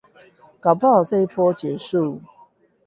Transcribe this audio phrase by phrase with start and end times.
[0.59, 2.19] 搞不好這一波結束